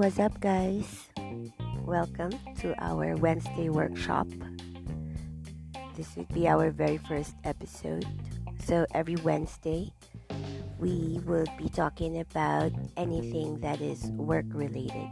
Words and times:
what's 0.00 0.18
up, 0.18 0.40
guys? 0.40 1.10
Welcome 1.84 2.32
to 2.60 2.74
our 2.82 3.16
Wednesday 3.16 3.68
workshop. 3.68 4.26
This 5.94 6.16
would 6.16 6.32
be 6.32 6.48
our 6.48 6.70
very 6.70 6.96
first 6.96 7.34
episode. 7.44 8.06
So, 8.64 8.86
every 8.94 9.16
Wednesday, 9.16 9.92
we 10.78 11.20
will 11.26 11.44
be 11.58 11.68
talking 11.68 12.18
about 12.18 12.72
anything 12.96 13.60
that 13.60 13.82
is 13.82 14.04
work 14.12 14.46
related. 14.54 15.10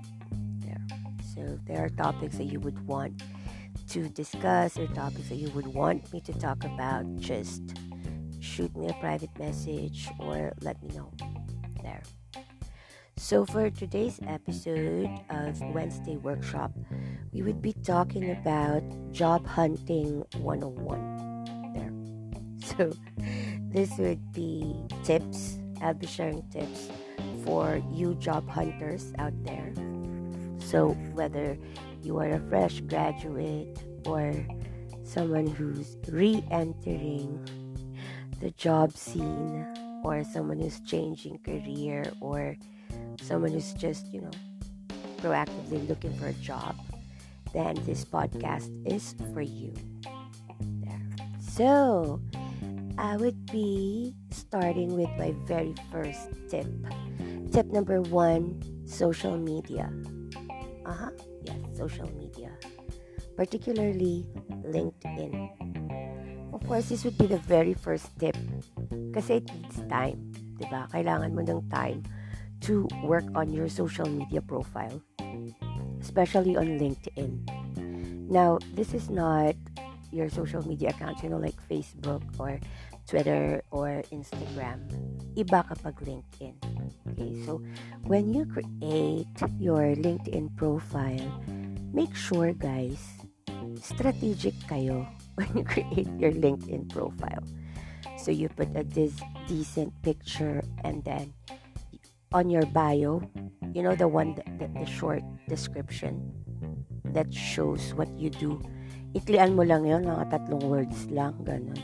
So, 1.34 1.42
if 1.42 1.66
there 1.66 1.84
are 1.84 1.90
topics 1.90 2.38
that 2.38 2.44
you 2.44 2.58
would 2.60 2.86
want 2.86 3.22
to 3.90 4.08
discuss 4.08 4.78
or 4.78 4.86
topics 4.86 5.28
that 5.28 5.36
you 5.36 5.50
would 5.50 5.66
want 5.66 6.10
me 6.14 6.22
to 6.22 6.32
talk 6.32 6.64
about, 6.64 7.04
just 7.16 7.60
shoot 8.40 8.74
me 8.74 8.88
a 8.88 8.94
private 8.94 9.38
message 9.38 10.08
or 10.18 10.54
let 10.62 10.82
me 10.82 10.88
know. 10.96 11.12
There. 11.82 12.02
So, 13.18 13.44
for 13.44 13.68
today's 13.68 14.20
episode 14.28 15.10
of 15.28 15.60
Wednesday 15.74 16.16
Workshop, 16.16 16.70
we 17.32 17.42
would 17.42 17.60
be 17.60 17.72
talking 17.72 18.30
about 18.30 18.84
job 19.10 19.44
hunting 19.44 20.22
101. 20.38 21.72
There. 21.74 21.92
So, 22.78 22.92
this 23.72 23.98
would 23.98 24.32
be 24.32 24.72
tips. 25.02 25.58
I'll 25.82 25.94
be 25.94 26.06
sharing 26.06 26.48
tips 26.50 26.90
for 27.44 27.82
you 27.92 28.14
job 28.14 28.48
hunters 28.48 29.12
out 29.18 29.34
there. 29.42 29.72
So, 30.60 30.90
whether 31.12 31.58
you 32.04 32.18
are 32.18 32.30
a 32.30 32.40
fresh 32.48 32.80
graduate 32.82 33.82
or 34.06 34.32
someone 35.02 35.48
who's 35.48 35.98
re 36.06 36.44
entering 36.52 37.44
the 38.40 38.52
job 38.52 38.96
scene, 38.96 39.66
or 40.04 40.22
someone 40.22 40.60
who's 40.60 40.78
changing 40.86 41.38
career, 41.38 42.04
or 42.20 42.56
someone 43.20 43.52
who's 43.52 43.72
just, 43.74 44.06
you 44.12 44.20
know, 44.20 44.34
proactively 45.18 45.86
looking 45.88 46.14
for 46.18 46.28
a 46.28 46.38
job, 46.38 46.76
then 47.52 47.74
this 47.86 48.04
podcast 48.04 48.70
is 48.86 49.14
for 49.32 49.42
you. 49.42 49.72
There. 50.82 51.00
So, 51.40 52.20
I 52.98 53.16
would 53.16 53.46
be 53.46 54.14
starting 54.30 54.94
with 54.96 55.10
my 55.18 55.34
very 55.46 55.74
first 55.90 56.30
tip. 56.50 56.66
Tip 57.52 57.66
number 57.70 58.02
one 58.02 58.60
social 58.86 59.38
media. 59.38 59.90
Uh 60.84 60.92
huh. 60.92 61.14
Yes, 61.44 61.58
social 61.76 62.10
media. 62.18 62.50
Particularly 63.36 64.26
LinkedIn. 64.66 65.32
Of 66.52 66.66
course, 66.66 66.88
this 66.90 67.04
would 67.04 67.16
be 67.16 67.26
the 67.26 67.38
very 67.38 67.72
first 67.72 68.10
tip. 68.18 68.36
Kasi 69.14 69.38
it 69.38 69.46
needs 69.54 69.78
time. 69.86 70.18
Diba? 70.58 70.90
Kailangan 70.90 71.32
mo 71.32 71.40
ng 71.46 71.62
time 71.70 72.02
to 72.62 72.88
work 73.04 73.24
on 73.34 73.52
your 73.52 73.68
social 73.68 74.08
media 74.08 74.40
profile, 74.40 75.02
especially 76.00 76.56
on 76.56 76.78
LinkedIn. 76.78 77.44
Now, 78.28 78.58
this 78.74 78.92
is 78.92 79.08
not 79.08 79.54
your 80.10 80.28
social 80.28 80.66
media 80.66 80.90
accounts, 80.90 81.22
you 81.22 81.28
know, 81.28 81.38
like 81.38 81.56
Facebook 81.68 82.22
or 82.38 82.60
Twitter 83.08 83.62
or 83.70 84.04
Instagram. 84.12 84.84
Iba 85.32 85.64
kapag 85.64 85.96
LinkedIn. 86.04 86.56
Okay, 87.12 87.32
so 87.44 87.60
when 88.04 88.32
you 88.32 88.44
create 88.44 89.32
your 89.56 89.96
LinkedIn 89.96 90.52
profile, 90.56 91.24
make 91.92 92.12
sure 92.12 92.52
guys, 92.52 93.00
strategic 93.80 94.56
kayo 94.68 95.08
when 95.40 95.48
you 95.56 95.64
create 95.64 96.08
your 96.20 96.32
LinkedIn 96.32 96.88
profile. 96.92 97.44
So 98.20 98.28
you 98.34 98.48
put 98.52 98.68
a 98.76 98.84
decent 98.84 99.94
picture 100.02 100.60
and 100.84 101.04
then 101.04 101.32
on 102.32 102.50
your 102.50 102.66
bio, 102.66 103.22
you 103.72 103.82
know 103.82 103.94
the 103.94 104.08
one 104.08 104.34
that, 104.36 104.46
the, 104.58 104.68
the 104.80 104.86
short 104.86 105.22
description 105.48 106.32
that 107.12 107.32
shows 107.32 107.94
what 107.94 108.08
you 108.18 108.28
do. 108.30 108.60
Iklian 109.16 109.56
mo 109.56 109.64
lang 109.64 109.88
yun, 109.88 110.04
mga 110.04 110.28
tatlong 110.28 110.64
words 110.68 111.08
lang, 111.08 111.32
ganun. 111.44 111.80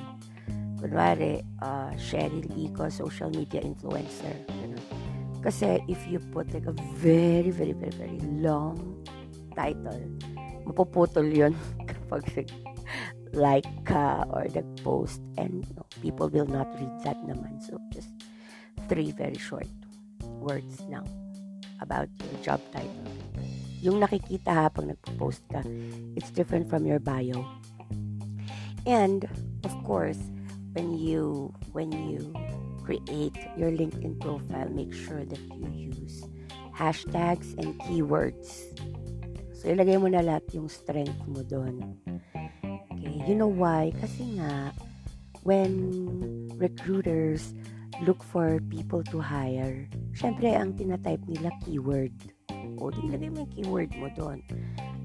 Kunwari, 0.76 1.40
uh, 1.64 1.88
Cheryl 1.96 2.44
Eco, 2.52 2.92
social 2.92 3.32
media 3.32 3.64
influencer. 3.64 4.36
Ganun. 4.52 4.84
Kasi 5.40 5.80
if 5.88 6.00
you 6.08 6.20
put 6.32 6.52
like 6.52 6.68
a 6.68 6.76
very, 7.00 7.48
very, 7.48 7.72
very, 7.72 7.96
very 7.96 8.20
long 8.40 8.76
title, 9.56 10.04
mapuputol 10.68 11.24
yun 11.24 11.56
kapag 11.88 12.48
like 13.32 13.68
ka 13.88 14.28
or 14.28 14.44
nag-post 14.52 15.24
and 15.40 15.64
no, 15.72 15.88
people 16.04 16.28
will 16.28 16.48
not 16.48 16.68
read 16.76 16.92
that 17.00 17.16
naman. 17.24 17.56
So, 17.64 17.80
just 17.88 18.12
three 18.88 19.12
very 19.16 19.40
short 19.40 19.68
words 20.44 20.84
lang 20.92 21.08
about 21.80 22.12
your 22.20 22.38
job 22.44 22.60
title. 22.68 23.08
Yung 23.80 24.00
nakikita 24.00 24.52
ha 24.52 24.66
pag 24.68 24.92
nagpo-post 24.92 25.44
ka, 25.48 25.64
it's 26.16 26.28
different 26.32 26.68
from 26.68 26.84
your 26.84 27.00
bio. 27.00 27.40
And, 28.84 29.24
of 29.64 29.72
course, 29.88 30.20
when 30.76 30.92
you 30.92 31.52
when 31.72 31.88
you 31.92 32.32
create 32.84 33.36
your 33.56 33.72
LinkedIn 33.72 34.20
profile, 34.20 34.68
make 34.68 34.92
sure 34.92 35.24
that 35.24 35.40
you 35.56 35.92
use 35.96 36.24
hashtags 36.76 37.56
and 37.56 37.80
keywords. 37.88 38.68
So, 39.56 39.72
ilagay 39.72 39.96
mo 39.96 40.12
na 40.12 40.20
lahat 40.20 40.44
yung 40.52 40.68
strength 40.68 41.16
mo 41.24 41.40
doon. 41.40 41.96
Okay, 42.92 43.24
you 43.24 43.32
know 43.32 43.48
why? 43.48 43.96
Kasi 43.96 44.36
nga, 44.36 44.76
when 45.48 45.72
recruiters 46.60 47.56
look 48.02 48.22
for 48.26 48.58
people 48.66 49.06
to 49.06 49.22
hire, 49.22 49.86
syempre, 50.18 50.50
ang 50.50 50.74
tinatype 50.74 51.22
nila 51.30 51.54
keyword. 51.62 52.14
O, 52.82 52.90
di 52.90 53.06
ilagay 53.06 53.30
mo 53.30 53.46
yung 53.46 53.52
keyword 53.54 53.90
mo 53.94 54.08
doon. 54.18 54.42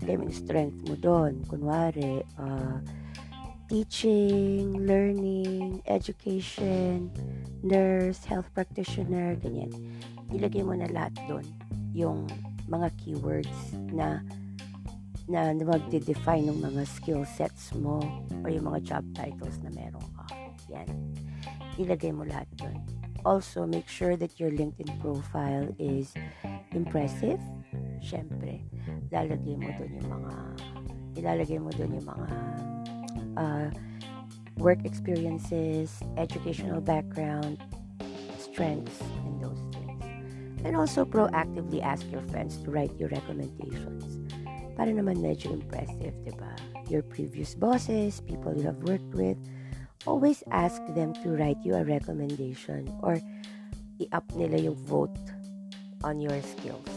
Ilagay 0.01 0.15
mo 0.17 0.23
yung 0.25 0.39
strength 0.39 0.79
mo 0.89 0.95
doon. 0.97 1.45
Kunwari, 1.45 2.25
uh, 2.41 2.81
teaching, 3.69 4.73
learning, 4.89 5.85
education, 5.85 7.13
nurse, 7.61 8.25
health 8.25 8.49
practitioner, 8.57 9.37
ganyan. 9.37 9.69
Ilagay 10.33 10.65
mo 10.65 10.73
na 10.73 10.89
lahat 10.89 11.13
doon 11.29 11.45
yung 11.93 12.25
mga 12.65 12.89
keywords 13.01 13.77
na 13.93 14.21
na 15.29 15.53
magde-define 15.53 16.49
ng 16.49 16.57
mga 16.57 16.81
skill 16.89 17.21
sets 17.21 17.69
mo 17.77 18.01
o 18.41 18.45
yung 18.49 18.65
mga 18.65 18.81
job 18.81 19.05
titles 19.13 19.61
na 19.61 19.69
meron 19.77 20.01
ka. 20.17 20.25
Yan 20.73 20.89
ilagay 21.79 22.11
mo 22.11 22.27
lahat 22.27 22.45
doon. 22.59 22.77
Also, 23.23 23.67
make 23.67 23.87
sure 23.87 24.15
that 24.15 24.39
your 24.39 24.51
LinkedIn 24.51 24.91
profile 24.99 25.67
is 25.79 26.15
impressive. 26.71 27.39
Siyempre, 27.99 28.63
lalagay 29.11 29.59
mo 29.59 29.69
doon 29.75 29.91
yung 29.99 30.09
mga 30.11 30.33
ilalagay 31.19 31.59
mo 31.59 31.71
doon 31.75 31.99
yung 31.99 32.07
mga 32.07 32.27
uh, 33.35 33.67
work 34.59 34.79
experiences, 34.87 35.99
educational 36.15 36.79
background, 36.79 37.59
strengths, 38.39 39.03
and 39.27 39.43
those 39.43 39.59
things. 39.75 40.03
And 40.63 40.75
also 40.75 41.03
proactively 41.03 41.83
ask 41.83 42.03
your 42.11 42.23
friends 42.31 42.59
to 42.63 42.71
write 42.71 42.91
your 42.99 43.11
recommendations. 43.11 44.19
Para 44.79 44.91
naman 44.95 45.19
medyo 45.19 45.51
impressive, 45.51 46.15
di 46.23 46.31
ba? 46.39 46.55
Your 46.87 47.03
previous 47.03 47.51
bosses, 47.51 48.23
people 48.23 48.55
you 48.55 48.63
have 48.63 48.79
worked 48.87 49.11
with, 49.11 49.35
always 50.05 50.43
ask 50.51 50.81
them 50.95 51.13
to 51.23 51.29
write 51.35 51.57
you 51.63 51.75
a 51.75 51.83
recommendation 51.83 52.87
or 53.03 53.19
i-up 53.99 54.23
nila 54.35 54.57
yung 54.57 54.79
vote 54.87 55.19
on 56.03 56.19
your 56.19 56.39
skills. 56.41 56.87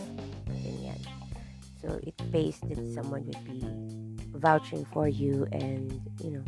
Ganyan. 0.47 1.01
So, 1.83 1.99
it 2.07 2.15
pays 2.31 2.63
that 2.71 2.79
someone 2.95 3.27
would 3.27 3.43
be 3.43 3.59
vouching 4.39 4.87
for 4.95 5.09
you 5.09 5.47
and, 5.51 5.91
you 6.23 6.39
know, 6.39 6.47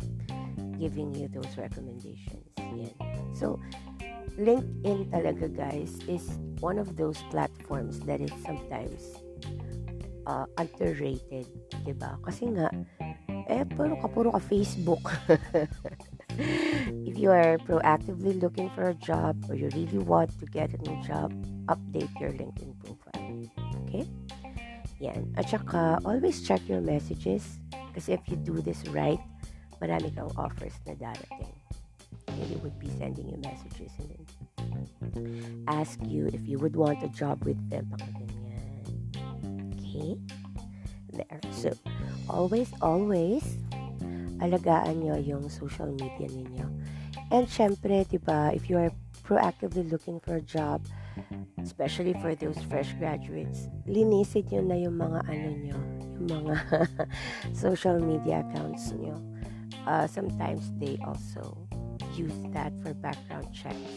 giving 0.79 1.13
you 1.15 1.27
those 1.27 1.59
recommendations. 1.59 2.47
Yan. 2.55 2.95
So, 3.35 3.59
LinkedIn 4.39 5.11
talaga, 5.11 5.51
guys, 5.51 5.99
is 6.07 6.39
one 6.63 6.79
of 6.79 6.95
those 6.95 7.19
platforms 7.31 7.99
that 8.07 8.23
is 8.23 8.31
sometimes 8.47 9.19
uh, 10.27 10.45
underrated, 10.57 11.47
'di 11.85 11.93
ba? 11.95 12.17
Kasi 12.25 12.49
nga 12.51 12.67
eh 13.47 13.63
puro 13.63 13.95
ka 14.01 14.07
puro 14.09 14.33
ka 14.33 14.41
Facebook. 14.41 15.03
if 16.37 17.17
you 17.17 17.31
are 17.31 17.57
proactively 17.63 18.39
looking 18.41 18.69
for 18.71 18.89
a 18.89 18.95
job 18.95 19.37
or 19.49 19.55
you 19.55 19.69
really 19.73 19.99
want 19.99 20.31
to 20.39 20.45
get 20.45 20.73
a 20.73 20.79
new 20.83 20.97
job, 21.03 21.31
update 21.67 22.11
your 22.19 22.31
LinkedIn 22.31 22.75
profile. 22.83 23.49
Okay? 23.87 24.07
Yan. 24.99 25.33
At 25.37 25.49
saka, 25.49 25.99
always 26.05 26.41
check 26.41 26.61
your 26.67 26.81
messages 26.81 27.59
kasi 27.95 28.13
if 28.13 28.23
you 28.27 28.35
do 28.35 28.59
this 28.59 28.83
right, 28.91 29.19
marami 29.79 30.11
kang 30.11 30.31
offers 30.35 30.75
na 30.87 30.95
darating. 30.95 31.55
They 32.35 32.59
would 32.59 32.75
be 32.79 32.91
sending 32.99 33.31
you 33.31 33.39
messages 33.39 33.95
and 33.95 34.11
then 34.11 35.63
ask 35.71 35.99
you 36.03 36.27
if 36.35 36.43
you 36.43 36.59
would 36.59 36.75
want 36.75 36.99
a 37.03 37.07
job 37.07 37.43
with 37.47 37.59
them. 37.71 37.87
Okay? 39.79 40.19
There. 41.15 41.39
So, 41.55 41.71
always, 42.27 42.67
always, 42.83 43.55
alagaan 44.39 45.03
nyo 45.03 45.15
yung 45.19 45.47
social 45.47 45.91
media 45.95 46.27
ninyo. 46.27 46.67
And 47.31 47.47
syempre, 47.49 48.05
di 48.05 48.19
ba, 48.21 48.51
if 48.53 48.69
you 48.69 48.77
are 48.77 48.91
proactively 49.25 49.89
looking 49.89 50.19
for 50.21 50.37
a 50.37 50.45
job, 50.45 50.85
especially 51.57 52.13
for 52.21 52.35
those 52.35 52.59
fresh 52.69 52.93
graduates, 52.99 53.67
linisin 53.87 54.45
nyo 54.51 54.61
na 54.61 54.77
yung 54.77 54.95
mga 54.99 55.19
ano 55.25 55.49
nyo, 55.57 55.77
yung 56.19 56.27
mga 56.29 56.55
social 57.65 57.97
media 57.97 58.45
accounts 58.45 58.93
nyo. 58.93 59.15
Uh, 59.85 60.05
sometimes 60.05 60.69
they 60.77 60.97
also 61.05 61.57
use 62.13 62.35
that 62.53 62.73
for 62.81 62.93
background 62.93 63.47
checks. 63.53 63.93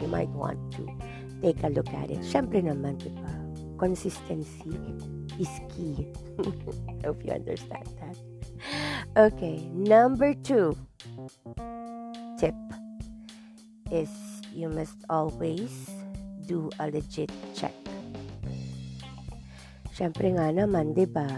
You 0.00 0.08
might 0.08 0.30
want 0.30 0.58
to 0.78 0.82
take 1.42 1.62
a 1.62 1.70
look 1.70 1.88
at 1.94 2.10
it. 2.10 2.20
Siyempre 2.22 2.62
naman, 2.62 2.98
di 3.00 3.10
ba? 3.10 3.32
Consistency 3.78 4.74
is 5.40 5.50
key. 5.74 6.06
I 6.88 6.94
hope 7.06 7.20
you 7.24 7.32
understand 7.34 7.88
that. 7.98 8.33
Okay, 9.14 9.62
number 9.70 10.34
two 10.34 10.74
tip 12.34 12.58
is 13.94 14.10
you 14.50 14.66
must 14.66 15.06
always 15.06 15.70
do 16.50 16.66
a 16.82 16.90
legit 16.90 17.30
check. 17.54 17.70
Siyempre 19.94 20.34
nga 20.34 20.50
naman, 20.50 20.98
di 20.98 21.06
ba? 21.06 21.30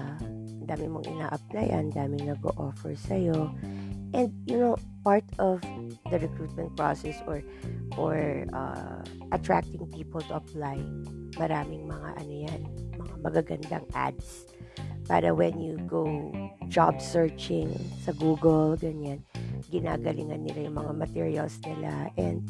Dami 0.65 0.89
mong 0.89 1.05
ina-applyan, 1.05 1.93
dami 1.93 2.25
nag-o-offer 2.25 2.97
sa'yo. 2.97 3.53
And, 4.17 4.33
you 4.49 4.57
know, 4.57 4.81
part 5.05 5.29
of 5.37 5.61
the 6.09 6.17
recruitment 6.17 6.73
process 6.81 7.21
or 7.29 7.45
or 8.01 8.49
uh, 8.57 9.05
attracting 9.37 9.85
people 9.93 10.25
to 10.33 10.41
apply, 10.41 10.81
maraming 11.37 11.85
mga 11.85 12.25
ano 12.25 12.33
yan, 12.41 12.61
mga 12.97 13.15
magagandang 13.21 13.85
ads 13.93 14.49
para 15.07 15.31
when 15.31 15.59
you 15.63 15.79
go 15.87 16.07
job 16.67 16.99
searching 16.99 17.71
sa 18.03 18.11
Google, 18.19 18.75
ganyan, 18.75 19.23
ginagalingan 19.71 20.43
nila 20.43 20.67
yung 20.67 20.79
mga 20.83 20.93
materials 20.99 21.59
nila 21.63 22.11
and 22.19 22.43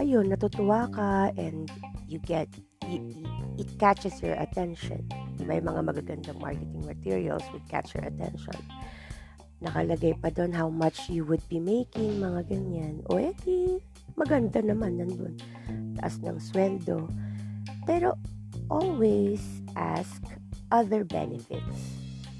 ayun, 0.00 0.32
natutuwa 0.32 0.88
ka 0.88 1.32
and 1.36 1.68
you 2.08 2.16
get 2.24 2.48
it, 2.88 3.04
it 3.60 3.70
catches 3.76 4.16
your 4.24 4.34
attention. 4.40 5.04
May 5.44 5.60
mga 5.60 5.84
magagandang 5.84 6.40
marketing 6.40 6.84
materials 6.88 7.44
would 7.52 7.64
catch 7.68 7.92
your 7.92 8.04
attention. 8.08 8.56
Nakalagay 9.58 10.14
pa 10.22 10.30
doon 10.30 10.54
how 10.54 10.70
much 10.70 11.10
you 11.10 11.26
would 11.26 11.42
be 11.50 11.58
making, 11.58 12.22
mga 12.22 12.46
ganyan. 12.46 13.02
O 13.10 13.18
edi, 13.18 13.82
maganda 14.14 14.62
naman 14.62 15.02
nandun. 15.02 15.34
Taas 15.98 16.22
ng 16.22 16.38
sweldo. 16.38 17.10
Pero, 17.82 18.14
always 18.70 19.42
ask 19.74 20.22
other 20.70 21.04
benefits. 21.04 21.80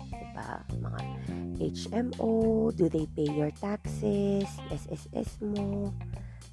Diba? 0.08 0.62
Mga 0.78 1.00
HMO, 1.58 2.30
do 2.74 2.86
they 2.86 3.06
pay 3.16 3.26
your 3.26 3.50
taxes, 3.58 4.46
SSS 4.70 5.42
mo, 5.42 5.90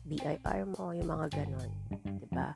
BIR 0.06 0.70
mo, 0.78 0.94
yung 0.94 1.10
mga 1.10 1.26
ganon. 1.34 1.70
Diba? 2.22 2.54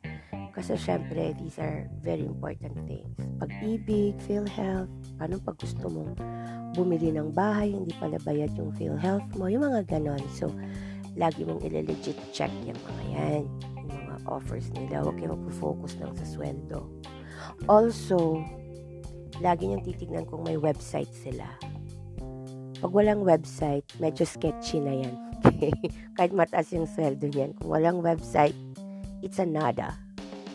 Kasi 0.53 0.75
syempre, 0.75 1.37
these 1.37 1.61
are 1.61 1.85
very 2.01 2.25
important 2.25 2.73
things. 2.89 3.13
Pag-ibig, 3.37 4.17
PhilHealth, 4.25 4.89
paano 5.17 5.37
pag 5.41 5.55
gusto 5.61 5.85
mong 5.87 6.17
bumili 6.73 7.13
ng 7.13 7.33
bahay, 7.33 7.73
hindi 7.73 7.93
pala 7.97 8.17
bayad 8.21 8.53
yung 8.57 8.73
PhilHealth 8.73 9.29
mo, 9.37 9.49
yung 9.49 9.65
mga 9.65 9.85
ganon. 9.85 10.21
So, 10.33 10.49
lagi 11.17 11.45
mong 11.45 11.61
ile-legit 11.65 12.17
check 12.33 12.51
yung 12.65 12.77
mga 12.77 13.03
yan, 13.13 13.43
yung 13.89 14.03
mga 14.09 14.19
offers 14.29 14.69
nila. 14.73 15.05
Huwag 15.05 15.17
kayo 15.17 15.37
mag-focus 15.37 15.97
lang 16.01 16.13
sa 16.17 16.25
sweldo. 16.25 16.85
Also, 17.65 18.41
lagi 19.39 19.67
niyong 19.67 19.83
titignan 19.83 20.27
kung 20.27 20.43
may 20.43 20.59
website 20.59 21.11
sila. 21.11 21.47
Pag 22.79 22.91
walang 22.95 23.27
website, 23.27 23.83
medyo 23.99 24.23
sketchy 24.23 24.79
na 24.79 24.93
yan. 24.95 25.15
Kahit 26.15 26.31
mataas 26.31 26.71
yung 26.71 26.87
sweldo 26.87 27.27
niyan. 27.27 27.55
Kung 27.59 27.75
walang 27.75 27.99
website, 27.99 28.55
it's 29.19 29.39
a 29.39 29.47
nada. 29.47 29.95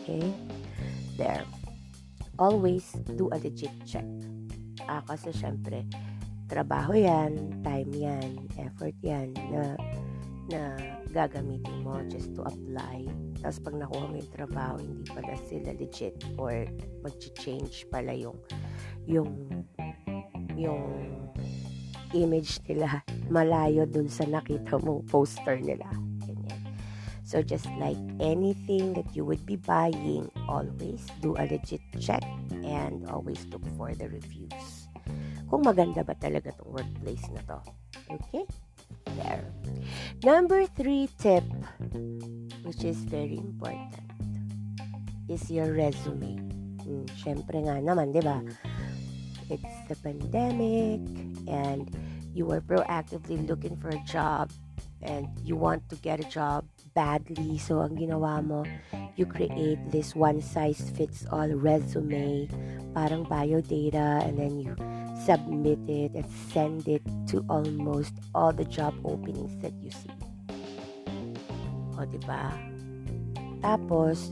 Okay? 0.01 0.33
There. 1.17 1.45
Always 2.41 2.97
do 3.13 3.29
a 3.29 3.37
legit 3.37 3.73
check. 3.85 4.05
Ah, 4.89 5.01
kasi 5.05 5.33
syempre, 5.33 5.85
trabaho 6.45 6.93
yan, 6.93 7.61
time 7.65 7.91
yan, 7.93 8.29
effort 8.61 8.93
yan 9.01 9.33
na 9.49 9.73
na 10.45 10.61
gagamitin 11.09 11.81
mo 11.81 11.97
just 12.05 12.33
to 12.37 12.45
apply. 12.45 13.05
Tapos 13.45 13.61
pag 13.61 13.77
nakuha 13.77 14.09
mo 14.09 14.17
yung 14.17 14.33
trabaho, 14.33 14.81
hindi 14.81 15.05
pala 15.13 15.37
sila 15.45 15.69
legit 15.77 16.17
or 16.41 16.65
mag-change 17.05 17.85
pala 17.93 18.09
yung 18.17 18.33
yung 19.05 19.61
yung 20.57 20.81
image 22.17 22.57
nila 22.65 23.05
malayo 23.29 23.85
dun 23.85 24.09
sa 24.09 24.25
nakita 24.25 24.81
mong 24.81 25.05
poster 25.05 25.61
nila. 25.61 25.85
Ganyan. 26.25 26.57
So 27.21 27.45
just 27.45 27.69
like 27.77 28.01
anything 28.17 28.97
that 28.97 29.13
you 29.13 29.21
would 29.21 29.45
be 29.45 29.61
buying, 29.61 30.25
always 30.49 31.05
do 31.21 31.37
a 31.37 31.45
legit 31.45 31.85
check 32.01 32.25
and 32.65 33.05
always 33.13 33.45
look 33.53 33.61
for 33.77 33.93
the 33.93 34.09
reviews. 34.09 34.89
Kung 35.53 35.61
maganda 35.61 36.01
ba 36.01 36.17
talaga 36.17 36.49
tong 36.57 36.73
workplace 36.73 37.29
na 37.29 37.45
to. 37.45 37.61
Okay? 38.09 38.49
There. 39.21 39.45
Number 40.25 40.65
three 40.65 41.13
tip, 41.21 41.45
which 42.65 42.83
is 42.83 42.97
very 43.05 43.37
important, 43.37 44.09
is 45.29 45.45
your 45.53 45.71
resume. 45.71 46.41
Hmm, 46.81 47.05
Siyempre 47.21 47.61
nga 47.61 47.77
naman, 47.77 48.09
di 48.09 48.21
ba? 48.25 48.41
It's 49.53 49.77
the 49.85 49.95
pandemic 50.01 51.05
and 51.45 51.85
you 52.33 52.49
are 52.49 52.65
proactively 52.65 53.37
looking 53.45 53.77
for 53.77 53.93
a 53.93 54.01
job 54.09 54.49
and 55.05 55.29
you 55.45 55.55
want 55.55 55.85
to 55.93 55.95
get 56.01 56.17
a 56.17 56.27
job 56.27 56.65
badly. 56.97 57.61
So, 57.61 57.85
ang 57.85 58.01
ginawa 58.01 58.41
mo, 58.41 58.65
you 59.13 59.29
create 59.29 59.77
this 59.93 60.17
one-size-fits-all 60.17 61.53
resume, 61.53 62.49
parang 62.97 63.29
bio 63.29 63.61
data, 63.61 64.25
and 64.25 64.33
then 64.33 64.57
you 64.57 64.73
submit 65.13 65.79
it 65.85 66.17
and 66.17 66.27
send 66.49 66.89
it 66.89 67.05
to 67.29 67.45
almost 67.47 68.17
all 68.33 68.49
the 68.51 68.65
job 68.65 68.97
openings 69.05 69.53
that 69.61 69.73
you 69.77 69.93
see. 69.93 70.24
O, 71.95 72.05
di 72.05 72.19
ba? 72.23 72.51
Tapos, 73.63 74.31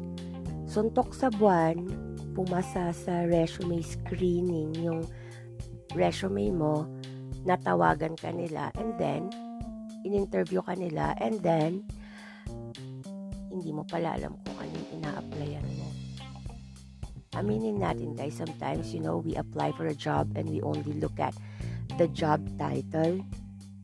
suntok 0.67 1.15
sa 1.15 1.31
buwan, 1.31 1.79
pumasa 2.33 2.91
sa 2.91 3.23
resume 3.25 3.79
screening 3.81 4.73
yung 4.81 5.01
resume 5.93 6.49
mo, 6.49 6.85
natawagan 7.45 8.17
ka 8.17 8.33
nila, 8.33 8.73
and 8.79 8.97
then, 8.97 9.29
in-interview 10.03 10.59
ka 10.61 10.73
nila, 10.73 11.13
and 11.21 11.39
then, 11.45 11.85
hindi 13.53 13.69
mo 13.69 13.85
pala 13.85 14.17
alam 14.17 14.33
kung 14.41 14.57
anong 14.57 14.87
ina-applyan 14.97 15.67
mo. 15.77 15.87
Aminin 17.37 17.81
natin 17.81 18.17
guys, 18.17 18.37
sometimes, 18.37 18.93
you 18.93 19.01
know, 19.01 19.21
we 19.21 19.37
apply 19.37 19.73
for 19.73 19.89
a 19.89 19.97
job 19.97 20.29
and 20.37 20.49
we 20.49 20.61
only 20.61 20.93
look 20.97 21.17
at 21.21 21.33
the 21.97 22.09
job 22.13 22.41
title 22.57 23.21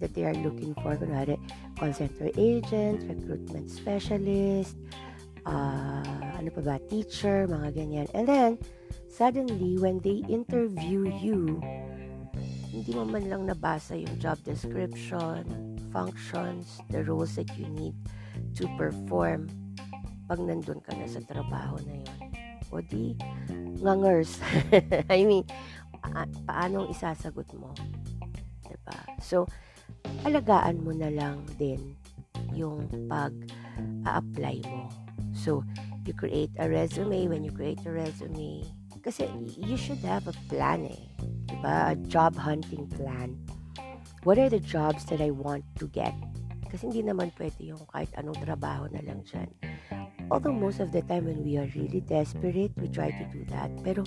that 0.01 0.13
they 0.13 0.25
are 0.25 0.38
looking 0.42 0.74
for. 0.82 0.98
Kunwari, 0.98 1.38
call 1.79 1.95
center 1.95 2.27
agent, 2.36 3.07
recruitment 3.07 3.71
specialist, 3.71 4.75
uh, 5.48 6.03
ano 6.36 6.51
pa 6.51 6.62
ba, 6.62 6.75
teacher, 6.91 7.48
mga 7.48 7.71
ganyan. 7.71 8.07
And 8.12 8.27
then, 8.27 8.51
suddenly, 9.07 9.79
when 9.79 10.03
they 10.03 10.27
interview 10.27 11.07
you, 11.24 11.63
hindi 12.69 12.91
mo 12.91 13.07
man 13.07 13.31
lang 13.31 13.48
nabasa 13.48 13.95
yung 13.95 14.19
job 14.19 14.36
description, 14.43 15.48
functions, 15.89 16.83
the 16.91 17.00
roles 17.07 17.39
that 17.39 17.50
you 17.55 17.65
need 17.71 17.95
to 18.59 18.67
perform 18.75 19.48
pag 20.29 20.38
nandun 20.38 20.83
ka 20.83 20.93
na 20.93 21.07
sa 21.09 21.24
trabaho 21.24 21.79
na 21.88 21.95
yun. 21.95 22.17
O 22.69 22.83
di, 22.83 23.17
ngangers. 23.81 24.38
I 25.15 25.25
mean, 25.25 25.48
pa- 25.98 26.29
paanong 26.45 26.93
isasagot 26.93 27.50
mo? 27.57 27.74
Diba? 28.62 29.00
So, 29.17 29.50
alagaan 30.28 30.84
mo 30.84 30.92
na 30.94 31.10
lang 31.10 31.44
din 31.58 31.96
yung 32.56 32.86
pag-apply 33.08 34.62
mo. 34.68 34.89
So, 35.32 35.63
you 36.04 36.13
create 36.13 36.51
a 36.60 36.68
resume. 36.68 37.30
When 37.30 37.46
you 37.46 37.54
create 37.54 37.80
a 37.86 37.92
resume, 37.94 38.66
kasi 39.00 39.30
you 39.56 39.78
should 39.80 40.04
have 40.04 40.28
a 40.28 40.36
plan 40.51 40.86
eh. 40.89 41.04
Diba? 41.48 41.94
A 41.94 41.96
job 42.10 42.36
hunting 42.36 42.89
plan. 42.92 43.39
What 44.28 44.36
are 44.36 44.51
the 44.51 44.60
jobs 44.60 45.08
that 45.08 45.24
I 45.24 45.32
want 45.32 45.63
to 45.80 45.88
get? 45.88 46.12
Kasi 46.70 46.92
hindi 46.92 47.01
naman 47.08 47.32
pwede 47.39 47.63
yung 47.63 47.82
kahit 47.89 48.12
anong 48.20 48.44
trabaho 48.44 48.86
na 48.92 49.01
lang 49.01 49.24
dyan. 49.24 49.50
Although 50.30 50.54
most 50.54 50.78
of 50.84 50.94
the 50.94 51.01
time 51.10 51.25
when 51.25 51.42
we 51.42 51.58
are 51.58 51.66
really 51.74 52.04
desperate, 52.06 52.70
we 52.78 52.88
try 52.92 53.10
to 53.10 53.25
do 53.34 53.42
that. 53.50 53.74
Pero 53.82 54.06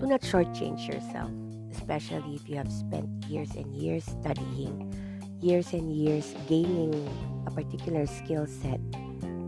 do 0.00 0.04
not 0.08 0.24
shortchange 0.24 0.88
yourself, 0.88 1.28
especially 1.78 2.34
if 2.34 2.48
you 2.48 2.56
have 2.58 2.70
spent 2.70 3.06
years 3.30 3.54
and 3.54 3.70
years 3.74 4.04
studying, 4.04 4.90
years 5.40 5.72
and 5.72 5.94
years 5.94 6.34
gaining 6.50 6.92
a 7.46 7.50
particular 7.50 8.06
skill 8.06 8.46
set. 8.46 8.82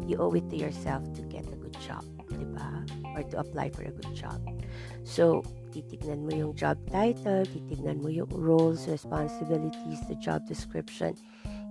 You 0.07 0.17
owe 0.19 0.33
it 0.33 0.49
to 0.51 0.57
yourself 0.57 1.03
to 1.15 1.23
get 1.27 1.47
a 1.51 1.59
good 1.59 1.77
job, 1.83 2.07
di 2.31 2.47
ba? 2.55 2.87
Or 3.15 3.23
to 3.35 3.43
apply 3.43 3.71
for 3.71 3.83
a 3.83 3.91
good 3.91 4.15
job. 4.15 4.39
So, 5.03 5.43
titignan 5.75 6.27
mo 6.27 6.35
yung 6.35 6.55
job 6.55 6.79
title, 6.91 7.47
titignan 7.47 8.03
mo 8.03 8.11
yung 8.11 8.31
roles, 8.31 8.87
responsibilities, 8.87 10.03
the 10.07 10.19
job 10.19 10.47
description. 10.47 11.19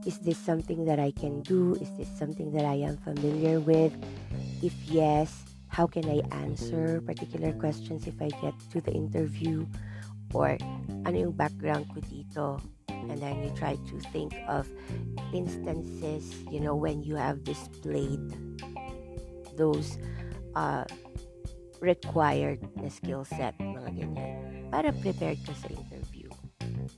Is 0.08 0.20
this 0.24 0.40
something 0.40 0.88
that 0.88 1.00
I 1.00 1.12
can 1.12 1.44
do? 1.44 1.76
Is 1.84 1.92
this 2.00 2.08
something 2.08 2.52
that 2.56 2.64
I 2.64 2.80
am 2.80 2.96
familiar 3.04 3.60
with? 3.60 3.92
If 4.64 4.72
yes, 4.88 5.44
how 5.68 5.88
can 5.88 6.08
I 6.08 6.24
answer 6.32 7.04
particular 7.04 7.52
questions 7.52 8.08
if 8.08 8.16
I 8.24 8.32
get 8.40 8.56
to 8.72 8.80
the 8.80 8.92
interview? 8.96 9.68
Or 10.34 10.58
ano 11.06 11.16
yung 11.16 11.36
background 11.36 11.90
ko 11.94 12.00
dito? 12.06 12.46
And 12.90 13.18
then 13.18 13.42
you 13.42 13.50
try 13.56 13.80
to 13.80 13.96
think 14.12 14.36
of 14.46 14.68
instances, 15.34 16.30
you 16.52 16.60
know, 16.60 16.76
when 16.76 17.02
you 17.02 17.16
have 17.16 17.44
displayed 17.44 18.22
those 19.58 19.98
uh, 20.54 20.84
required 21.80 22.60
na 22.76 22.92
skill 22.92 23.24
set, 23.24 23.56
mga 23.58 23.92
ganyan, 23.96 24.34
para 24.70 24.92
prepared 24.92 25.40
ka 25.48 25.56
sa 25.56 25.68
interview. 25.72 26.28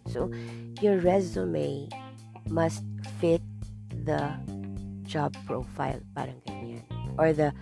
So, 0.09 0.29
your 0.81 0.99
resume 0.99 1.87
must 2.49 2.83
fit 3.21 3.41
the 4.03 4.33
job 5.05 5.37
profile, 5.45 6.01
parang 6.17 6.41
ganyan. 6.43 6.83
Or 7.15 7.31
the 7.31 7.53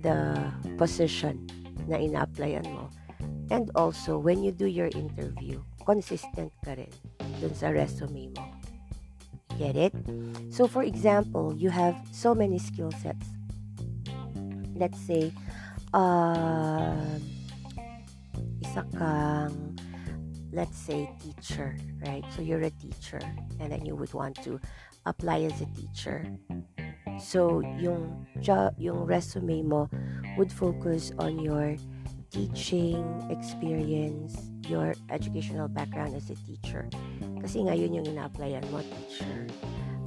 the 0.00 0.32
position 0.80 1.44
na 1.84 2.00
ina-applyan 2.00 2.64
mo. 2.72 2.88
And 3.50 3.70
also, 3.74 4.16
when 4.16 4.46
you 4.46 4.54
do 4.54 4.66
your 4.66 4.88
interview, 4.94 5.58
consistent 5.82 6.54
ka 6.62 6.78
rin 6.78 6.94
dun 7.42 7.50
sa 7.50 7.74
resume 7.74 8.30
mo. 8.30 8.46
Get 9.58 9.74
it? 9.74 9.92
So, 10.54 10.70
for 10.70 10.86
example, 10.86 11.52
you 11.58 11.68
have 11.68 11.98
so 12.14 12.32
many 12.32 12.62
skill 12.62 12.94
sets. 13.02 13.26
Let's 14.78 14.96
say, 15.02 15.34
uh, 15.92 16.96
isa 18.62 18.86
kang, 18.94 19.76
let's 20.54 20.78
say, 20.78 21.10
teacher, 21.18 21.76
right? 22.06 22.24
So, 22.32 22.40
you're 22.40 22.64
a 22.64 22.72
teacher 22.78 23.20
and 23.58 23.68
then 23.68 23.84
you 23.84 23.98
would 23.98 24.14
want 24.14 24.38
to 24.46 24.62
apply 25.04 25.42
as 25.44 25.60
a 25.60 25.68
teacher. 25.74 26.24
So, 27.18 27.60
yung, 27.76 28.24
yung 28.78 29.04
resume 29.04 29.66
mo 29.66 29.90
would 30.38 30.54
focus 30.54 31.12
on 31.18 31.42
your 31.42 31.76
teaching 32.30 33.02
experience, 33.30 34.50
your 34.66 34.94
educational 35.10 35.68
background 35.68 36.14
as 36.14 36.30
a 36.30 36.38
teacher. 36.46 36.88
Kasi 37.42 37.66
ngayon 37.66 37.94
yung 37.94 38.06
ina-applyan 38.06 38.64
mo, 38.70 38.80
teacher. 38.80 39.46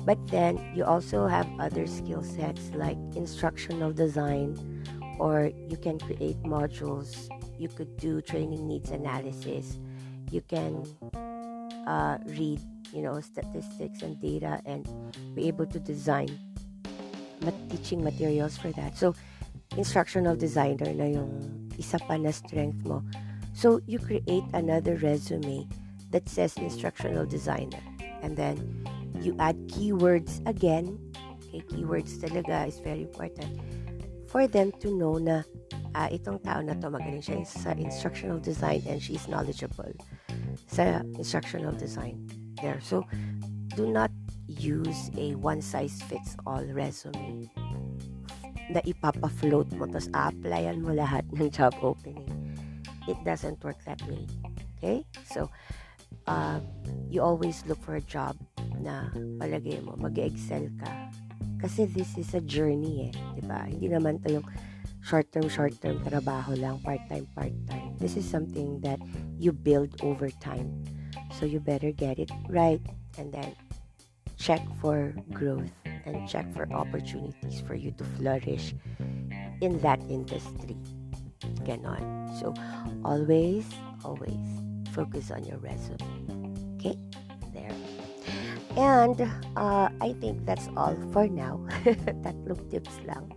But 0.03 0.19
then, 0.27 0.59
you 0.75 0.83
also 0.83 1.27
have 1.27 1.47
other 1.59 1.87
skill 1.87 2.23
sets 2.23 2.71
like 2.75 2.99
instructional 3.15 3.91
design, 3.91 4.55
or 5.19 5.51
you 5.71 5.77
can 5.77 5.99
create 5.99 6.39
modules. 6.43 7.31
You 7.59 7.69
could 7.69 7.95
do 7.97 8.19
training 8.19 8.67
needs 8.67 8.91
analysis. 8.91 9.79
You 10.31 10.41
can 10.41 10.83
uh, 11.87 12.19
read, 12.25 12.59
you 12.91 13.01
know, 13.01 13.19
statistics 13.21 14.01
and 14.03 14.19
data 14.19 14.59
and 14.65 14.83
be 15.35 15.47
able 15.47 15.67
to 15.67 15.79
design 15.79 16.27
teaching 17.69 18.03
materials 18.03 18.57
for 18.57 18.71
that. 18.71 18.97
So, 18.97 19.15
instructional 19.75 20.35
designer 20.35 20.93
na 20.93 21.05
yung 21.05 21.62
isa 21.77 21.99
pa 22.03 22.17
na 22.17 22.31
strength 22.31 22.85
mo. 22.85 23.03
So, 23.53 23.81
you 23.85 23.99
create 23.99 24.45
another 24.53 24.97
resume 24.97 25.69
that 26.09 26.27
says 26.27 26.57
instructional 26.57 27.25
designer. 27.25 27.81
And 28.21 28.35
then, 28.37 28.85
you 29.21 29.37
add 29.39 29.57
keywords 29.69 30.41
again. 30.49 30.97
Okay, 31.47 31.61
keywords 31.69 32.17
talaga 32.17 32.67
is 32.67 32.81
very 32.81 33.05
important 33.05 33.61
for 34.33 34.49
them 34.49 34.73
to 34.81 34.89
know 34.89 35.21
na 35.21 35.45
uh, 35.93 36.09
itong 36.09 36.41
tao 36.41 36.57
na 36.65 36.73
to 36.73 36.89
magaling 36.89 37.21
siya 37.21 37.45
sa 37.45 37.77
instructional 37.77 38.41
design 38.41 38.81
and 38.89 38.97
she's 38.97 39.29
knowledgeable 39.29 39.93
sa 40.65 41.05
instructional 41.21 41.73
design 41.77 42.17
there. 42.57 42.81
So, 42.81 43.05
do 43.77 43.85
not 43.85 44.09
use 44.49 45.13
a 45.17 45.37
one-size-fits-all 45.37 46.65
resume 46.73 47.49
na 48.71 48.79
ipapa-float 48.87 49.71
mo 49.75 49.89
tapos 49.89 50.07
a-applyan 50.15 50.79
mo 50.79 50.95
lahat 50.95 51.25
ng 51.35 51.49
job 51.51 51.73
opening. 51.83 52.27
It 53.07 53.19
doesn't 53.27 53.59
work 53.59 53.79
that 53.83 53.99
way. 54.07 54.23
Okay? 54.79 55.03
So, 55.27 55.51
uh, 56.27 56.59
you 57.09 57.19
always 57.19 57.63
look 57.67 57.81
for 57.83 57.99
a 57.99 58.05
job 58.05 58.39
na 58.79 59.11
palagay 59.39 59.83
mo, 59.83 59.95
mag-excel 59.99 60.71
ka. 60.79 60.91
Kasi 61.59 61.87
this 61.87 62.15
is 62.19 62.31
a 62.35 62.43
journey 62.43 63.11
eh. 63.11 63.13
ba 63.15 63.35
diba? 63.39 63.59
Hindi 63.71 63.87
naman 63.91 64.19
to 64.23 64.39
yung 64.39 64.47
short-term, 65.03 65.47
short-term 65.47 65.99
trabaho 66.03 66.55
lang, 66.55 66.79
part-time, 66.83 67.27
part-time. 67.35 67.95
This 67.99 68.15
is 68.15 68.27
something 68.27 68.79
that 68.83 68.99
you 69.39 69.51
build 69.51 69.95
over 70.03 70.31
time. 70.43 70.83
So, 71.35 71.47
you 71.47 71.59
better 71.59 71.91
get 71.91 72.19
it 72.19 72.31
right 72.47 72.83
and 73.19 73.31
then 73.31 73.55
check 74.39 74.61
for 74.79 75.15
growth 75.31 75.71
and 76.05 76.27
check 76.27 76.47
for 76.53 76.67
opportunities 76.73 77.61
for 77.65 77.75
you 77.75 77.91
to 77.97 78.03
flourish 78.17 78.75
in 79.61 79.79
that 79.81 80.01
industry. 80.09 80.77
Ganon. 81.63 82.03
So, 82.39 82.53
always, 83.03 83.67
always 84.03 84.43
focus 84.91 85.31
on 85.31 85.43
your 85.43 85.57
resume. 85.57 86.03
Okay? 86.77 86.95
There. 87.53 87.71
And 88.75 89.21
uh, 89.55 89.89
I 90.01 90.13
think 90.19 90.45
that's 90.45 90.69
all 90.75 90.95
for 91.11 91.27
now. 91.27 91.61
That 91.85 92.15
Tatlong 92.23 92.61
tips 92.71 92.97
lang. 93.05 93.31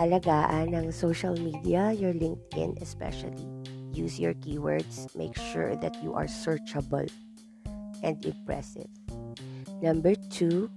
Alagaan 0.00 0.72
ng 0.72 0.92
social 0.92 1.36
media, 1.36 1.92
your 1.92 2.14
LinkedIn 2.14 2.80
especially. 2.80 3.44
Use 3.92 4.16
your 4.16 4.32
keywords. 4.40 5.12
Make 5.12 5.36
sure 5.36 5.76
that 5.76 5.92
you 6.00 6.14
are 6.14 6.24
searchable 6.24 7.10
and 8.02 8.16
impressive. 8.24 8.88
Number 9.82 10.14
two 10.30 10.70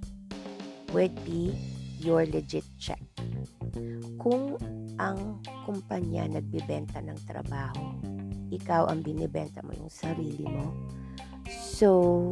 would 0.95 1.11
be 1.27 1.51
your 1.99 2.23
legit 2.23 2.63
check. 2.79 3.03
Kung 4.15 4.55
ang 4.95 5.43
kumpanya 5.67 6.23
nagbibenta 6.23 7.03
ng 7.03 7.19
trabaho, 7.27 7.99
ikaw 8.47 8.87
ang 8.87 9.03
binibenta 9.03 9.59
mo 9.67 9.75
yung 9.75 9.91
sarili 9.91 10.47
mo. 10.47 10.71
So, 11.51 12.31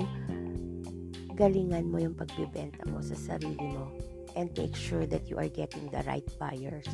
galingan 1.36 1.92
mo 1.92 2.00
yung 2.00 2.16
pagbibenta 2.16 2.88
mo 2.88 3.04
sa 3.04 3.36
sarili 3.36 3.68
mo 3.68 3.92
and 4.40 4.48
make 4.56 4.80
sure 4.80 5.04
that 5.12 5.28
you 5.28 5.36
are 5.36 5.52
getting 5.52 5.92
the 5.92 6.00
right 6.08 6.26
buyers. 6.40 6.88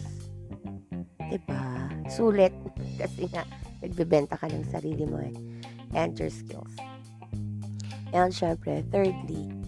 Diba? 1.29 1.85
Sulit. 2.09 2.49
Kasi 2.99 3.29
nga, 3.29 3.45
nagbibenta 3.85 4.41
ka 4.41 4.49
ng 4.49 4.65
sarili 4.65 5.05
mo 5.05 5.21
eh. 5.21 5.37
And 5.93 6.17
your 6.17 6.33
skills. 6.33 6.73
And 8.09 8.33
syempre, 8.33 8.81
thirdly, 8.89 9.58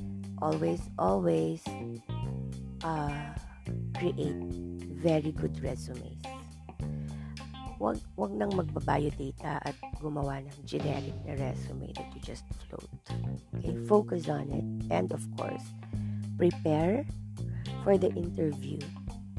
always, 0.42 0.82
always 0.98 1.62
uh, 2.84 3.34
create 3.98 4.42
very 5.02 5.32
good 5.32 5.62
resumes. 5.64 6.22
Wag, 7.82 7.98
wag 8.14 8.32
nang 8.38 8.54
magbabayo 8.54 9.10
data 9.18 9.58
at 9.66 9.74
gumawa 9.98 10.42
ng 10.46 10.58
generic 10.70 11.18
na 11.26 11.34
resume 11.34 11.90
that 11.98 12.10
you 12.14 12.22
just 12.22 12.46
float. 12.70 12.86
Okay, 13.58 13.74
focus 13.90 14.30
on 14.30 14.50
it. 14.54 14.66
And 14.94 15.10
of 15.10 15.26
course, 15.34 15.66
prepare 16.38 17.06
for 17.82 17.98
the 17.98 18.14
interview. 18.14 18.78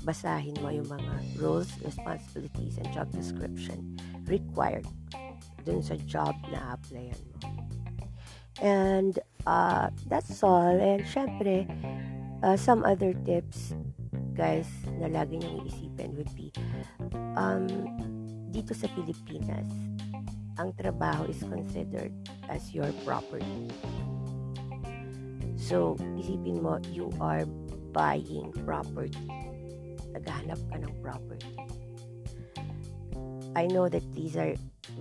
Basahin 0.03 0.59
mo 0.59 0.75
yung 0.75 0.91
mga 0.91 1.39
roles, 1.39 1.71
responsibilities, 1.87 2.83
and 2.83 2.91
job 2.91 3.07
description 3.15 3.95
required 4.27 4.87
dun 5.63 5.79
sa 5.79 5.95
job 6.11 6.35
na 6.51 6.75
applyan 6.75 7.15
mo. 7.15 7.39
And 8.59 9.15
uh, 9.47 9.91
that's 10.09 10.43
all. 10.43 10.75
And 10.75 11.03
syempre, 11.05 11.67
uh, 12.43 12.57
some 12.57 12.85
other 12.85 13.15
tips, 13.25 13.75
guys, 14.35 14.69
na 14.99 15.09
lagi 15.09 15.39
niyong 15.39 15.67
iisipin 15.67 16.17
would 16.17 16.33
be, 16.35 16.51
um, 17.39 17.67
dito 18.53 18.75
sa 18.77 18.89
Pilipinas, 18.93 19.69
ang 20.61 20.77
trabaho 20.77 21.25
is 21.29 21.41
considered 21.45 22.13
as 22.53 22.71
your 22.77 22.89
property. 23.09 23.73
So, 25.57 25.97
isipin 26.19 26.61
mo, 26.61 26.83
you 26.91 27.09
are 27.23 27.47
buying 27.95 28.53
property. 28.67 29.31
Naghahanap 30.13 30.61
ka 30.69 30.77
ng 30.77 30.95
property. 31.01 31.55
I 33.53 33.69
know 33.69 33.89
that 33.89 34.05
these 34.13 34.37
are 34.37 34.57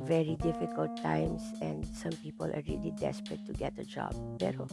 very 0.05 0.37
difficult 0.41 0.93
times 1.01 1.41
and 1.61 1.85
some 1.89 2.13
people 2.21 2.45
are 2.45 2.63
really 2.69 2.93
desperate 3.01 3.41
to 3.45 3.53
get 3.53 3.73
a 3.81 3.85
job. 3.85 4.13
Pero, 4.37 4.69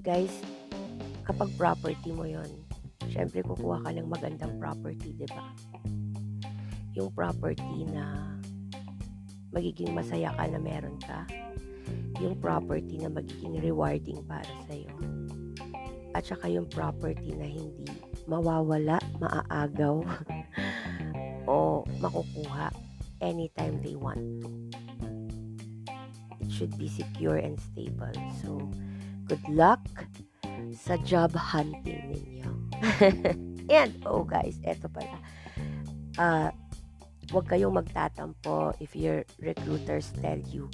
guys, 0.00 0.32
kapag 1.28 1.52
property 1.60 2.12
mo 2.12 2.24
yon 2.24 2.48
syempre 3.12 3.44
kukuha 3.44 3.84
ka 3.84 3.90
ng 3.92 4.08
magandang 4.08 4.56
property, 4.56 5.12
di 5.12 5.28
ba? 5.28 5.52
Yung 6.96 7.12
property 7.12 7.84
na 7.92 8.32
magiging 9.52 9.92
masaya 9.92 10.32
ka 10.32 10.48
na 10.48 10.60
meron 10.60 10.96
ka. 11.04 11.28
Yung 12.24 12.40
property 12.40 12.96
na 13.04 13.12
magiging 13.12 13.60
rewarding 13.60 14.24
para 14.24 14.48
sa'yo. 14.64 14.94
At 16.14 16.24
saka 16.24 16.48
yung 16.48 16.70
property 16.70 17.34
na 17.36 17.44
hindi 17.44 17.90
mawawala, 18.24 18.96
maaagaw, 19.20 20.00
o 21.50 21.84
makukuha 22.00 22.83
anytime 23.24 23.80
they 23.80 23.96
want. 23.96 24.20
It 26.44 26.52
should 26.52 26.76
be 26.76 26.92
secure 26.92 27.40
and 27.40 27.56
stable. 27.56 28.12
So, 28.44 28.68
good 29.24 29.42
luck 29.48 29.80
sa 30.76 31.00
job 31.00 31.32
hunting 31.32 32.12
ninyo. 32.12 32.50
And, 33.72 33.96
oh 34.04 34.28
guys, 34.28 34.60
eto 34.60 34.92
pala. 34.92 35.16
Uh, 36.20 36.52
huwag 37.32 37.48
kayong 37.48 37.80
magtatampo 37.80 38.76
if 38.76 38.92
your 38.92 39.24
recruiters 39.40 40.12
tell 40.20 40.36
you, 40.52 40.68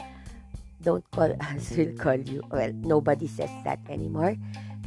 don't 0.83 1.07
call 1.15 1.31
us, 1.55 1.71
we'll 1.79 1.95
call 1.95 2.19
you. 2.19 2.43
Well, 2.51 2.75
nobody 2.75 3.31
says 3.31 3.53
that 3.63 3.79
anymore. 3.87 4.35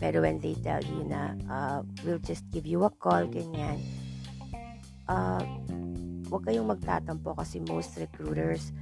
Pero 0.03 0.19
when 0.19 0.43
they 0.43 0.59
tell 0.59 0.83
you 0.83 1.07
na, 1.07 1.31
uh, 1.47 1.79
we'll 2.03 2.19
just 2.19 2.43
give 2.51 2.67
you 2.67 2.83
a 2.83 2.91
call, 2.91 3.23
ganyan, 3.31 3.79
uh, 5.07 5.39
huwag 6.33 6.49
kayong 6.49 6.65
magtatampo 6.65 7.37
kasi 7.37 7.61
most 7.69 7.93
recruiters 8.01 8.73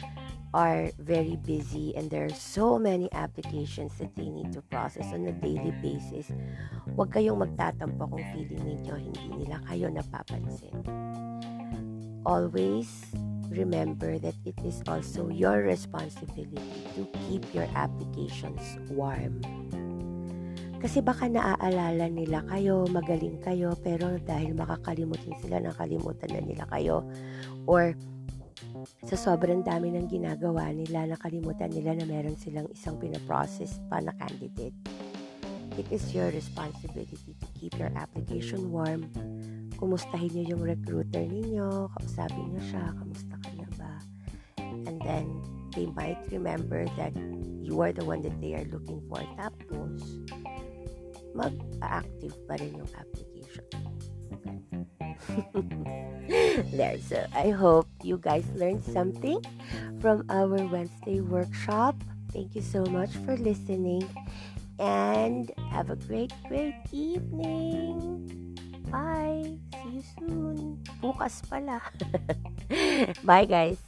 are 0.56 0.88
very 1.04 1.36
busy 1.44 1.92
and 2.00 2.08
there 2.08 2.24
are 2.24 2.32
so 2.32 2.80
many 2.80 3.12
applications 3.12 3.92
that 4.00 4.08
they 4.16 4.32
need 4.32 4.48
to 4.56 4.64
process 4.72 5.12
on 5.12 5.28
a 5.28 5.36
daily 5.44 5.76
basis, 5.84 6.32
huwag 6.96 7.12
kayong 7.12 7.44
magtatampo 7.44 8.08
kung 8.08 8.24
feeling 8.32 8.64
ninyo 8.64 8.96
hindi 8.96 9.28
nila 9.44 9.60
kayo 9.68 9.92
napapansin. 9.92 10.80
Always 12.24 12.88
remember 13.52 14.16
that 14.24 14.40
it 14.48 14.56
is 14.64 14.80
also 14.88 15.28
your 15.28 15.68
responsibility 15.68 16.88
to 16.96 17.04
keep 17.28 17.44
your 17.52 17.68
applications 17.76 18.80
warm. 18.88 19.44
Kasi 20.82 20.98
baka 21.06 21.30
naaalala 21.30 22.10
nila 22.10 22.42
kayo, 22.50 22.90
magaling 22.90 23.38
kayo, 23.38 23.78
pero 23.86 24.18
dahil 24.18 24.58
makakalimutin 24.58 25.38
sila, 25.38 25.62
nakalimutan 25.62 26.34
na 26.34 26.42
nila 26.42 26.66
kayo. 26.74 27.06
Or 27.70 27.94
sa 29.06 29.14
sobrang 29.14 29.62
dami 29.62 29.94
ng 29.94 30.10
ginagawa 30.10 30.74
nila, 30.74 31.06
nakalimutan 31.06 31.70
nila 31.70 31.94
na 32.02 32.06
meron 32.10 32.34
silang 32.34 32.66
isang 32.74 32.98
pinaprocess 32.98 33.78
pa 33.94 34.02
na 34.02 34.10
candidate. 34.18 34.74
It 35.78 35.86
is 35.94 36.12
your 36.18 36.34
responsibility 36.34 37.16
to 37.30 37.48
keep 37.62 37.78
your 37.78 37.94
application 37.94 38.74
warm. 38.74 39.06
Kumustahin 39.78 40.34
nyo 40.34 40.58
yung 40.58 40.64
recruiter 40.66 41.24
ninyo, 41.30 41.94
kausapin 41.94 42.58
nyo 42.58 42.62
siya, 42.74 42.90
kamusta 42.98 43.36
ka 43.38 43.50
na 43.54 43.68
ba? 43.78 43.94
And 44.90 44.98
then, 45.06 45.30
they 45.78 45.88
might 45.94 46.20
remember 46.34 46.86
that 46.98 47.16
you 47.64 47.80
are 47.80 47.96
the 47.96 48.04
one 48.04 48.22
that 48.22 48.36
they 48.44 48.54
are 48.54 48.68
looking 48.68 49.00
for. 49.08 49.24
Tapos, 49.40 50.22
mag-active 51.34 52.36
pa 52.48 52.56
rin 52.60 52.76
yung 52.76 52.92
application. 52.96 53.68
there. 56.72 56.98
So 57.00 57.26
I 57.36 57.50
hope 57.50 57.88
you 58.04 58.18
guys 58.18 58.46
learned 58.56 58.84
something 58.84 59.44
from 60.00 60.26
our 60.30 60.58
Wednesday 60.68 61.22
workshop. 61.22 61.96
Thank 62.32 62.56
you 62.56 62.62
so 62.62 62.86
much 62.86 63.12
for 63.28 63.36
listening 63.38 64.08
and 64.80 65.52
have 65.72 65.90
a 65.90 65.96
great, 65.96 66.32
great 66.48 66.76
evening. 66.92 68.56
Bye. 68.90 69.60
See 69.84 70.00
you 70.00 70.04
soon. 70.20 70.84
Bukas 71.04 71.44
pala. 71.48 71.82
Bye 73.28 73.46
guys. 73.46 73.80